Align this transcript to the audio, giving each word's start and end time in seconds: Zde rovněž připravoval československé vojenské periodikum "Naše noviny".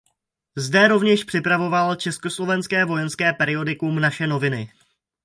Zde 0.57 0.87
rovněž 0.87 1.23
připravoval 1.23 1.95
československé 1.95 2.85
vojenské 2.85 3.33
periodikum 3.33 3.99
"Naše 3.99 4.27
noviny". 4.27 4.69